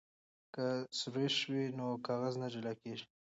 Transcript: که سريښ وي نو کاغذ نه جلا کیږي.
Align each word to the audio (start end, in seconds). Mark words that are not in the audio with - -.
که 0.53 0.65
سريښ 0.99 1.35
وي 1.51 1.65
نو 1.77 1.87
کاغذ 2.07 2.33
نه 2.41 2.47
جلا 2.53 2.73
کیږي. 2.81 3.05